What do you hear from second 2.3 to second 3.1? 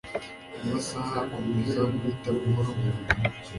buhoro buhoro.